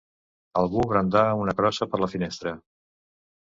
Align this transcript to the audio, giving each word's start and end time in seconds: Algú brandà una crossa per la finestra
Algú 0.61 0.85
brandà 0.93 1.21
una 1.41 1.55
crossa 1.59 1.89
per 1.93 2.01
la 2.05 2.09
finestra 2.15 2.55